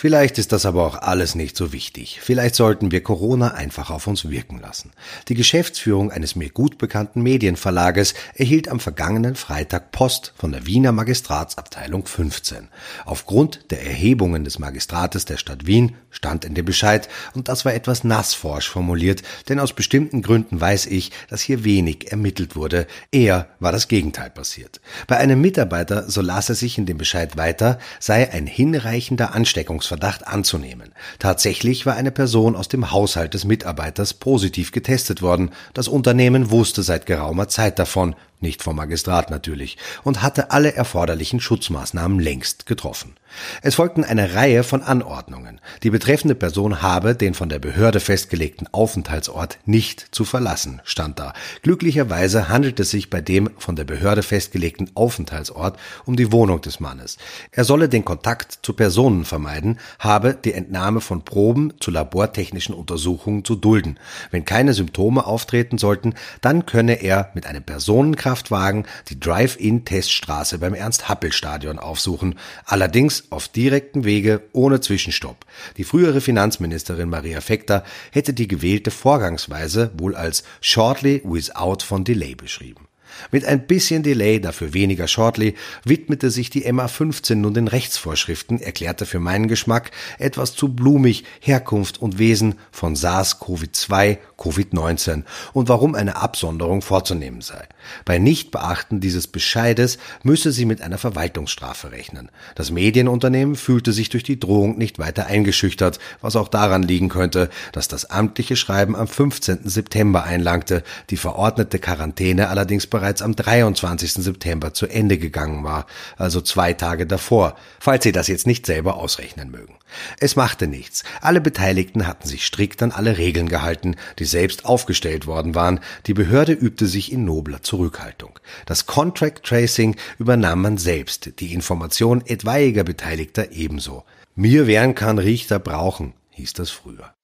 Vielleicht 0.00 0.38
ist 0.38 0.52
das 0.52 0.64
aber 0.64 0.86
auch 0.86 0.94
alles 0.94 1.34
nicht 1.34 1.58
so 1.58 1.74
wichtig. 1.74 2.20
Vielleicht 2.22 2.54
sollten 2.54 2.90
wir 2.90 3.02
Corona 3.02 3.48
einfach 3.48 3.90
auf 3.90 4.06
uns 4.06 4.30
wirken 4.30 4.58
lassen. 4.58 4.92
Die 5.28 5.34
Geschäftsführung 5.34 6.10
eines 6.10 6.36
mir 6.36 6.48
gut 6.48 6.78
bekannten 6.78 7.20
Medienverlages 7.20 8.14
erhielt 8.34 8.70
am 8.70 8.80
vergangenen 8.80 9.36
Freitag 9.36 9.92
Post 9.92 10.32
von 10.38 10.52
der 10.52 10.64
Wiener 10.64 10.92
Magistratsabteilung 10.92 12.06
15. 12.06 12.68
Aufgrund 13.04 13.70
der 13.70 13.84
Erhebungen 13.84 14.44
des 14.44 14.58
Magistrates 14.58 15.26
der 15.26 15.36
Stadt 15.36 15.66
Wien 15.66 15.94
stand 16.08 16.46
in 16.46 16.54
dem 16.54 16.64
Bescheid, 16.64 17.10
und 17.34 17.48
das 17.48 17.66
war 17.66 17.74
etwas 17.74 18.02
nassforsch 18.02 18.70
formuliert, 18.70 19.20
denn 19.50 19.60
aus 19.60 19.74
bestimmten 19.74 20.22
Gründen 20.22 20.62
weiß 20.62 20.86
ich, 20.86 21.12
dass 21.28 21.42
hier 21.42 21.62
wenig 21.62 22.10
ermittelt 22.10 22.56
wurde. 22.56 22.86
Eher 23.12 23.48
war 23.58 23.70
das 23.70 23.86
Gegenteil 23.86 24.30
passiert. 24.30 24.80
Bei 25.06 25.18
einem 25.18 25.42
Mitarbeiter, 25.42 26.08
so 26.08 26.22
las 26.22 26.48
er 26.48 26.54
sich 26.54 26.78
in 26.78 26.86
dem 26.86 26.96
Bescheid 26.96 27.36
weiter, 27.36 27.78
sei 27.98 28.32
ein 28.32 28.46
hinreichender 28.46 29.34
Ansteckungs 29.34 29.89
Verdacht 29.90 30.28
anzunehmen. 30.28 30.92
Tatsächlich 31.18 31.84
war 31.84 31.96
eine 31.96 32.12
Person 32.12 32.54
aus 32.54 32.68
dem 32.68 32.92
Haushalt 32.92 33.34
des 33.34 33.44
Mitarbeiters 33.44 34.14
positiv 34.14 34.70
getestet 34.70 35.20
worden. 35.20 35.50
Das 35.74 35.88
Unternehmen 35.88 36.52
wusste 36.52 36.84
seit 36.84 37.06
geraumer 37.06 37.48
Zeit 37.48 37.80
davon, 37.80 38.14
nicht 38.42 38.62
vom 38.62 38.76
Magistrat 38.76 39.30
natürlich, 39.30 39.76
und 40.04 40.22
hatte 40.22 40.50
alle 40.50 40.74
erforderlichen 40.74 41.40
Schutzmaßnahmen 41.40 42.18
längst 42.18 42.66
getroffen. 42.66 43.14
Es 43.62 43.76
folgten 43.76 44.04
eine 44.04 44.34
Reihe 44.34 44.64
von 44.64 44.82
Anordnungen. 44.82 45.60
Die 45.82 45.90
betreffende 45.90 46.34
Person 46.34 46.82
habe 46.82 47.14
den 47.14 47.34
von 47.34 47.48
der 47.48 47.58
Behörde 47.58 48.00
festgelegten 48.00 48.68
Aufenthaltsort 48.72 49.58
nicht 49.64 50.08
zu 50.10 50.24
verlassen, 50.24 50.80
stand 50.84 51.18
da. 51.18 51.32
Glücklicherweise 51.62 52.48
handelt 52.48 52.80
es 52.80 52.90
sich 52.90 53.10
bei 53.10 53.20
dem 53.20 53.50
von 53.58 53.76
der 53.76 53.84
Behörde 53.84 54.22
festgelegten 54.22 54.90
Aufenthaltsort 54.94 55.78
um 56.06 56.16
die 56.16 56.32
Wohnung 56.32 56.60
des 56.60 56.80
Mannes. 56.80 57.18
Er 57.52 57.64
solle 57.64 57.88
den 57.88 58.04
Kontakt 58.04 58.58
zu 58.62 58.72
Personen 58.72 59.24
vermeiden, 59.24 59.78
habe 59.98 60.34
die 60.34 60.52
Entnahme 60.52 61.00
von 61.00 61.24
Proben 61.24 61.74
zu 61.80 61.90
labortechnischen 61.90 62.74
Untersuchungen 62.74 63.44
zu 63.44 63.54
dulden. 63.54 63.98
Wenn 64.30 64.44
keine 64.44 64.74
Symptome 64.74 65.26
auftreten 65.26 65.78
sollten, 65.78 66.14
dann 66.40 66.66
könne 66.66 67.02
er 67.02 67.30
mit 67.34 67.46
einem 67.46 67.62
Personenkreis 67.62 68.29
Kraftwagen 68.30 68.86
die 69.08 69.18
Drive-In-Teststraße 69.18 70.58
beim 70.58 70.72
Ernst-Happel-Stadion 70.72 71.80
aufsuchen, 71.80 72.38
allerdings 72.64 73.24
auf 73.30 73.48
direktem 73.48 74.04
Wege 74.04 74.42
ohne 74.52 74.80
Zwischenstopp. 74.80 75.44
Die 75.78 75.82
frühere 75.82 76.20
Finanzministerin 76.20 77.08
Maria 77.08 77.40
Fekter 77.40 77.82
hätte 78.12 78.32
die 78.32 78.46
gewählte 78.46 78.92
Vorgangsweise 78.92 79.90
wohl 79.98 80.14
als 80.14 80.44
shortly 80.60 81.22
without 81.24 81.84
von 81.84 82.04
delay 82.04 82.36
beschrieben. 82.36 82.86
Mit 83.30 83.44
ein 83.44 83.66
bisschen 83.66 84.02
Delay, 84.02 84.40
dafür 84.40 84.74
weniger 84.74 85.08
Shortly, 85.08 85.54
widmete 85.84 86.30
sich 86.30 86.50
die 86.50 86.66
MA15 86.66 87.36
nun 87.36 87.54
den 87.54 87.68
Rechtsvorschriften, 87.68 88.60
erklärte 88.60 89.06
für 89.06 89.20
meinen 89.20 89.48
Geschmack 89.48 89.90
etwas 90.18 90.54
zu 90.54 90.74
blumig 90.74 91.24
Herkunft 91.40 92.00
und 92.00 92.18
Wesen 92.18 92.54
von 92.70 92.94
SARS-CoV-2, 92.94 94.18
Covid-19 94.40 95.24
und 95.52 95.68
warum 95.68 95.94
eine 95.94 96.16
Absonderung 96.16 96.82
vorzunehmen 96.82 97.40
sei. 97.40 97.68
Bei 98.04 98.18
Nichtbeachten 98.18 99.00
dieses 99.00 99.26
Bescheides 99.26 99.98
müsse 100.22 100.52
sie 100.52 100.64
mit 100.64 100.82
einer 100.82 100.98
Verwaltungsstrafe 100.98 101.92
rechnen. 101.92 102.30
Das 102.54 102.70
Medienunternehmen 102.70 103.54
fühlte 103.54 103.92
sich 103.92 104.08
durch 104.08 104.22
die 104.22 104.40
Drohung 104.40 104.78
nicht 104.78 104.98
weiter 104.98 105.26
eingeschüchtert, 105.26 105.98
was 106.20 106.36
auch 106.36 106.48
daran 106.48 106.82
liegen 106.82 107.08
könnte, 107.08 107.50
dass 107.72 107.88
das 107.88 108.06
amtliche 108.06 108.56
Schreiben 108.56 108.96
am 108.96 109.08
15. 109.08 109.60
September 109.64 110.24
einlangte, 110.24 110.82
die 111.10 111.16
verordnete 111.16 111.78
Quarantäne 111.78 112.48
allerdings 112.48 112.86
bereits 112.86 113.22
am 113.22 113.36
23. 113.36 114.14
September 114.14 114.72
zu 114.72 114.86
Ende 114.86 115.18
gegangen 115.18 115.64
war, 115.64 115.86
also 116.16 116.40
zwei 116.40 116.72
Tage 116.72 117.06
davor, 117.06 117.56
falls 117.78 118.04
Sie 118.04 118.12
das 118.12 118.28
jetzt 118.28 118.46
nicht 118.46 118.66
selber 118.66 118.96
ausrechnen 118.96 119.50
mögen. 119.50 119.79
Es 120.18 120.36
machte 120.36 120.66
nichts. 120.66 121.02
Alle 121.20 121.40
Beteiligten 121.40 122.06
hatten 122.06 122.26
sich 122.26 122.46
strikt 122.46 122.82
an 122.82 122.92
alle 122.92 123.18
Regeln 123.18 123.48
gehalten, 123.48 123.96
die 124.18 124.24
selbst 124.24 124.64
aufgestellt 124.64 125.26
worden 125.26 125.54
waren. 125.54 125.80
Die 126.06 126.14
Behörde 126.14 126.52
übte 126.52 126.86
sich 126.86 127.12
in 127.12 127.24
nobler 127.24 127.62
Zurückhaltung. 127.62 128.38
Das 128.66 128.86
Contract 128.86 129.44
Tracing 129.44 129.96
übernahm 130.18 130.62
man 130.62 130.78
selbst, 130.78 131.40
die 131.40 131.52
Information 131.52 132.22
etwaiger 132.26 132.84
Beteiligter 132.84 133.52
ebenso. 133.52 134.04
Mir 134.34 134.66
wären 134.66 134.94
kann 134.94 135.18
Richter 135.18 135.58
brauchen, 135.58 136.14
hieß 136.30 136.54
das 136.54 136.70
früher. 136.70 137.14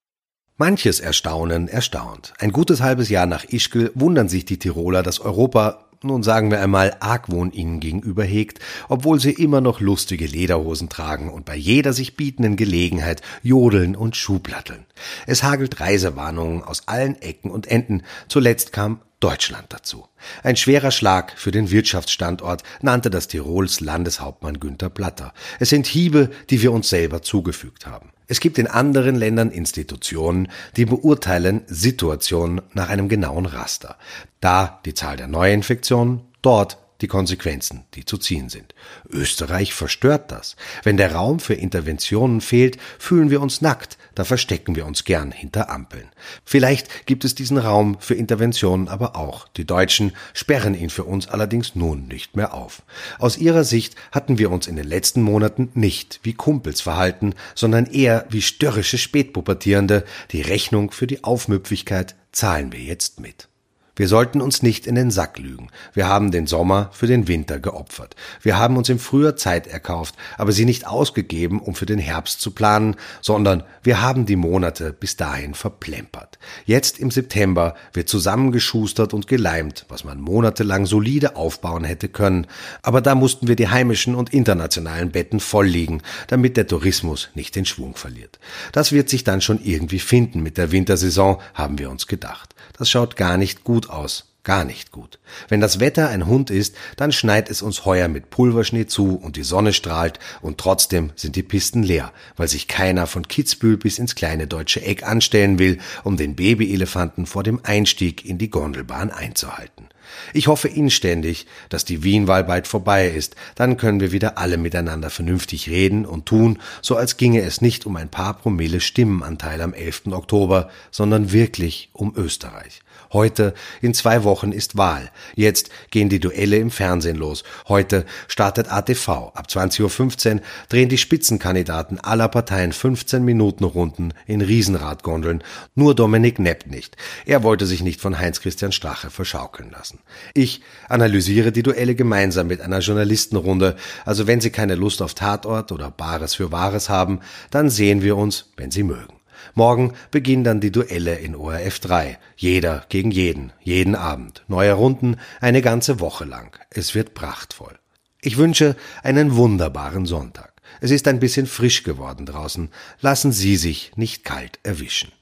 Manches 0.59 1.01
Erstaunen 1.01 1.69
erstaunt. 1.69 2.33
Ein 2.39 2.51
gutes 2.51 2.81
halbes 2.81 3.11
Jahr 3.11 3.27
nach 3.27 3.45
Ischgl 3.45 3.93
wundern 3.95 4.31
sich 4.31 4.47
die 4.47 4.59
Tiroler, 4.59 5.03
dass 5.03 5.21
Europa 5.21 5.86
nun 6.03 6.23
sagen 6.23 6.51
wir 6.51 6.61
einmal 6.61 6.97
Argwohn 7.01 7.53
ihnen 7.53 7.81
gegenüber 7.81 8.25
hegt, 8.25 8.61
obwohl 8.89 9.21
sie 9.21 9.33
immer 9.33 9.61
noch 9.61 9.81
lustige 9.81 10.27
Lederhosen 10.27 10.89
tragen 10.89 11.31
und 11.31 11.45
bei 11.45 11.57
jeder 11.57 11.93
sich 11.93 12.17
bietenden 12.17 12.57
Gelegenheit 12.57 13.23
jodeln 13.43 13.97
und 13.97 14.17
Schuhplatteln. 14.17 14.87
Es 15.27 15.43
hagelt 15.43 15.81
Reisewarnungen 15.81 16.63
aus 16.63 16.89
allen 16.89 17.21
Ecken 17.21 17.51
und 17.51 17.67
Enden. 17.67 18.03
Zuletzt 18.29 18.73
kam 18.73 19.01
Deutschland 19.21 19.67
dazu. 19.71 20.07
Ein 20.43 20.57
schwerer 20.57 20.91
Schlag 20.91 21.33
für 21.37 21.51
den 21.51 21.71
Wirtschaftsstandort 21.71 22.63
nannte 22.83 23.09
das 23.09 23.29
Tirols 23.29 23.81
Landeshauptmann 23.81 24.61
Günther 24.61 24.91
Platter. 24.91 25.33
Es 25.59 25.71
sind 25.71 25.87
Hiebe, 25.87 26.31
die 26.51 26.61
wir 26.61 26.73
uns 26.73 26.89
selber 26.89 27.23
zugefügt 27.23 27.87
haben. 27.87 28.11
Es 28.29 28.41
gibt 28.41 28.59
in 28.59 28.67
anderen 28.67 29.15
Ländern 29.15 29.51
Institutionen, 29.51 30.49
die 30.77 30.85
beurteilen 30.85 31.63
Situationen 31.67 32.61
nach 32.75 32.89
einem 32.89 33.09
genauen 33.09 33.47
Raster. 33.47 33.97
Da 34.41 34.81
die 34.85 34.95
Zahl 34.95 35.17
der 35.17 35.29
Neuinfektionen, 35.29 36.23
dort 36.43 36.79
die 37.01 37.09
Konsequenzen, 37.09 37.85
die 37.95 38.05
zu 38.05 38.19
ziehen 38.19 38.49
sind. 38.49 38.75
Österreich 39.09 39.75
verstört 39.75 40.31
das. 40.33 40.57
Wenn 40.83 40.97
der 40.97 41.15
Raum 41.15 41.41
für 41.41 41.55
Interventionen 41.55 42.41
fehlt, 42.41 42.79
fühlen 42.99 43.31
wir 43.31 43.41
uns 43.41 43.61
nackt, 43.61 43.99
da 44.15 44.25
verstecken 44.25 44.77
wir 44.77 44.87
uns 44.87 45.05
gern 45.05 45.31
hinter 45.31 45.69
Ampeln. 45.71 46.09
Vielleicht 46.45 47.07
gibt 47.07 47.25
es 47.25 47.35
diesen 47.35 47.59
Raum 47.59 47.99
für 48.01 48.15
Interventionen 48.15 48.89
aber 48.89 49.15
auch. 49.15 49.47
Die 49.49 49.67
Deutschen 49.67 50.13
sperren 50.33 50.75
ihn 50.75 50.91
für 50.91 51.05
uns 51.05 51.29
allerdings 51.29 51.75
nun 51.75 52.09
nicht 52.09 52.35
mehr 52.35 52.55
auf. 52.55 52.83
Aus 53.19 53.37
ihrer 53.37 53.65
Sicht 53.65 53.95
hatten 54.13 54.39
wir 54.39 54.51
uns 54.51 54.67
in 54.67 54.77
den 54.77 54.87
letzten 54.87 55.21
Monaten 55.21 55.71
nicht 55.75 56.21
wie 56.23 56.33
Kumpels 56.33 56.81
verhalten, 56.81 57.35
sondern 57.55 57.87
eher 57.87 58.27
wie 58.31 58.43
störrische 58.43 58.99
Spätpubertierende. 58.99 60.05
Die 60.33 60.43
Rechnung 60.43 60.91
für 60.91 61.07
die 61.07 61.23
Aufmüpfigkeit 61.23 62.15
zahlen 62.33 62.73
wir 62.73 62.81
jetzt 62.81 63.21
mit. 63.21 63.49
Wir 63.97 64.09
sollten 64.09 64.43
uns 64.43 64.63
nicht 64.63 64.87
in 64.87 64.95
den 64.95 65.11
Sack 65.11 65.39
lügen. 65.39 65.69
Wir 65.95 66.07
haben 66.07 66.31
den 66.31 66.47
Sommer 66.47 66.91
für 66.93 67.07
den 67.07 67.29
Winter 67.29 67.59
geopfert. 67.59 68.15
Wir 68.43 68.59
haben 68.59 68.77
uns 68.77 68.91
im 68.91 68.99
Frühjahr 68.99 69.37
Zeit 69.37 69.67
erkauft, 69.67 70.15
aber 70.37 70.53
sie 70.53 70.67
nicht 70.67 70.87
ausgegeben, 70.87 71.61
um 71.61 71.75
für 71.75 71.87
den 71.87 71.99
Herbst 71.99 72.43
zu 72.43 72.51
planen, 72.51 72.97
sondern 73.23 73.63
wir 73.83 74.03
haben 74.03 74.27
die 74.27 74.37
Monate 74.37 74.93
bis 74.93 75.17
dahin 75.17 75.55
verplempert. 75.55 76.39
Jetzt 76.67 76.99
im 76.99 77.11
September 77.11 77.75
wird 77.95 78.11
zusammengeschustert 78.11 79.15
und 79.15 79.29
geleimt, 79.29 79.87
was 79.89 80.05
man 80.05 80.21
monatelang 80.21 80.85
solide 80.85 81.35
aufbauen 81.35 81.85
hätte 81.85 82.11
können. 82.11 82.47
Aber 82.83 83.01
da 83.01 83.15
mussten 83.15 83.49
wir 83.49 83.57
die 83.57 83.69
heimischen 83.69 84.15
und 84.15 84.35
internationalen 84.35 85.11
Betten 85.11 85.41
voll 85.41 85.67
liegen, 85.67 86.03
damit 86.29 86.59
der 86.59 86.67
Tourismus 86.67 87.31
nicht 87.35 87.57
den 87.57 87.65
Schwung 87.65 87.97
verliert. 87.97 88.39
Das 88.73 88.93
wird 88.93 89.09
sich 89.09 89.25
dann 89.25 89.41
schon 89.41 89.59
irgendwie 89.65 90.01
finden 90.01 90.43
mit 90.43 90.59
der 90.59 90.71
Wintersaison, 90.71 91.39
haben 91.55 91.79
wir 91.79 91.91
uns 91.91 92.07
gedacht. 92.07 92.55
Das 92.77 92.91
schaut 92.91 93.17
gar 93.17 93.39
nicht 93.39 93.65
aus. 93.91 94.33
Gar 94.47 94.65
nicht 94.65 94.93
gut. 94.93 95.19
Wenn 95.49 95.61
das 95.61 95.81
Wetter 95.81 96.09
ein 96.09 96.27
Hund 96.27 96.51
ist, 96.51 96.77
dann 96.97 97.11
schneit 97.11 97.51
es 97.51 97.63
uns 97.63 97.85
heuer 97.85 98.07
mit 98.07 98.31
Pulverschnee 98.31 98.87
zu 98.87 99.17
und 99.17 99.35
die 99.35 99.43
Sonne 99.43 99.73
strahlt 99.73 100.21
und 100.41 100.59
trotzdem 100.59 101.11
sind 101.17 101.35
die 101.35 101.43
Pisten 101.43 101.83
leer, 101.83 102.13
weil 102.37 102.47
sich 102.47 102.69
keiner 102.69 103.09
von 103.09 103.27
Kitzbühel 103.27 103.77
bis 103.77 103.99
ins 103.99 104.15
kleine 104.15 104.47
deutsche 104.47 104.83
Eck 104.83 105.03
anstellen 105.03 105.59
will, 105.59 105.79
um 106.05 106.17
den 106.17 106.37
Babyelefanten 106.37 107.27
vor 107.27 107.43
dem 107.43 107.59
Einstieg 107.65 108.25
in 108.25 108.39
die 108.39 108.49
Gondelbahn 108.49 109.11
einzuhalten. 109.11 109.89
Ich 110.33 110.47
hoffe 110.47 110.69
inständig, 110.69 111.47
dass 111.69 111.85
die 111.85 112.05
Wienwahl 112.05 112.45
bald 112.45 112.69
vorbei 112.69 113.09
ist, 113.09 113.35
dann 113.57 113.77
können 113.77 113.99
wir 113.99 114.13
wieder 114.13 114.39
alle 114.39 114.59
miteinander 114.59 115.11
vernünftig 115.11 115.69
reden 115.69 116.07
und 116.07 116.27
tun, 116.27 116.61
so 116.83 116.97
als 116.97 117.17
ginge 117.17 117.43
es 117.43 117.61
nicht 117.61 117.85
um 117.85 117.97
ein 117.97 118.11
paar 118.11 118.35
Promille 118.35 118.81
Stimmenanteil 118.81 119.61
am 119.61 119.75
11. 119.75 120.03
Oktober, 120.13 120.71
sondern 120.93 121.33
wirklich 121.33 121.91
um 121.93 122.15
Österreich. 122.17 122.83
Heute, 123.13 123.55
in 123.81 123.95
zwei 123.95 124.25
Wochen, 124.25 124.53
ist 124.53 124.77
Wahl. 124.77 125.11
Jetzt 125.35 125.71
gehen 125.91 126.09
die 126.09 126.21
Duelle 126.21 126.57
im 126.57 126.71
Fernsehen 126.71 127.17
los. 127.17 127.45
Heute 127.69 128.05
startet 128.29 128.71
ATV. 128.71 129.09
Ab 129.35 129.47
20.15 129.49 130.35
Uhr 130.35 130.41
drehen 130.69 130.89
die 130.89 130.99
Spitzenkandidaten 130.99 132.01
aller 132.01 132.29
Parteien 132.29 132.73
15 132.73 133.25
Minuten 133.25 133.65
Runden 133.65 134.13
in 134.27 134.41
Riesenradgondeln. 134.41 135.43
Nur 135.75 135.95
Dominik 135.95 136.39
Nepp 136.39 136.67
nicht. 136.67 136.97
Er 137.25 137.43
wollte 137.43 137.67
sich 137.67 137.83
nicht 137.83 138.01
von 138.01 138.19
Heinz-Christian 138.19 138.73
Strache 138.73 139.11
verschaukeln 139.11 139.71
lassen. 139.71 140.01
Ich 140.35 140.63
analysiere 140.89 141.53
die 141.53 141.63
Duelle 141.63 141.95
gemeinsam 141.95 142.49
mit 142.49 142.61
einer 142.61 142.81
Journalistenrunde. 142.81 143.77
Also 144.05 144.27
wenn 144.27 144.41
Sie 144.41 144.51
keine 144.51 144.75
Lust 144.75 145.03
auf 145.03 145.15
Tatort 145.15 145.73
oder 145.73 145.91
Bares 145.91 146.35
für 146.35 146.53
Wahres 146.53 146.89
haben, 146.89 147.21
dann 147.51 147.71
sehen 147.71 148.03
wir 148.03 148.17
uns, 148.17 148.53
wenn 148.57 148.71
Sie 148.71 148.83
mögen. 148.83 149.16
Morgen 149.55 149.93
beginnen 150.11 150.45
dann 150.45 150.61
die 150.61 150.73
Duelle 150.73 151.17
in 151.17 151.35
ORF 151.35 151.79
3. 151.81 152.19
Jeder 152.37 152.85
gegen 152.89 153.11
jeden, 153.11 153.53
jeden 153.63 153.95
Abend. 153.95 154.45
Neue 154.49 154.73
Runden, 154.73 155.17
eine 155.41 155.63
ganze 155.63 156.01
Woche 156.01 156.25
lang. 156.25 156.59
Es 156.71 156.95
wird 156.95 157.15
prachtvoll. 157.15 157.79
Ich 158.21 158.37
wünsche 158.37 158.77
einen 159.03 159.37
wunderbaren 159.37 160.07
Sonntag. 160.07 160.53
Es 160.81 160.91
ist 160.91 161.09
ein 161.09 161.21
bisschen 161.21 161.47
frisch 161.47 161.83
geworden 161.83 162.27
draußen. 162.27 162.71
Lassen 163.01 163.33
Sie 163.33 163.57
sich 163.57 163.93
nicht 163.97 164.25
kalt 164.25 164.59
erwischen. 164.63 165.13